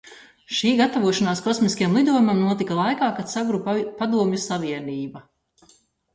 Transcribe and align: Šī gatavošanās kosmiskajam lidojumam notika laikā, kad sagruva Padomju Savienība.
Šī 0.59 0.69
gatavošanās 0.77 1.43
kosmiskajam 1.47 1.93
lidojumam 1.99 2.39
notika 2.47 2.79
laikā, 2.81 3.11
kad 3.21 3.31
sagruva 3.35 3.77
Padomju 4.01 4.43
Savienība. 4.47 5.25